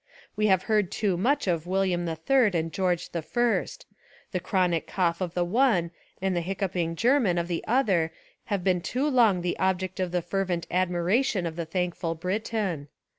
[0.35, 3.65] We have heard too much of William III and George I;
[4.31, 8.11] the chronic cough of the one and the hiccough ing German of the other
[8.45, 12.87] have been too long the object of the fervent admiration of the thankful Briton.